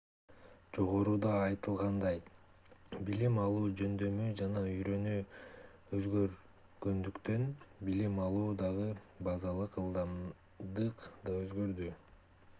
[0.75, 2.15] жогоруда айтылгандай
[3.09, 5.19] билим алуу жөндөмү жана үйрөнүү
[5.97, 7.45] өзгөргөндүктөн
[7.91, 8.87] билим алуудагы
[9.29, 11.91] базалык ылдымдык да өзгөрдү